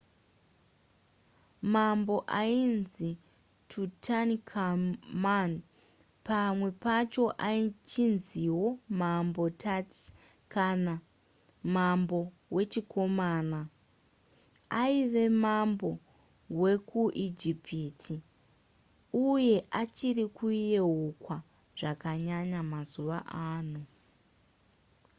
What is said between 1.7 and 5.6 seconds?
mambo ainzi tutankhamun